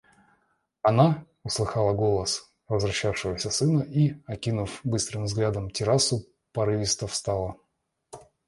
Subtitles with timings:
[0.81, 7.57] Она услыхала голос возвращавшегося сына и, окинув быстрым взглядом террасу, порывисто встала.